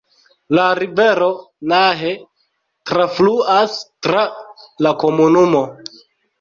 [0.59, 1.27] La rivero
[1.73, 2.15] Nahe
[2.93, 4.27] trafluas tra
[4.89, 5.67] la komunumo.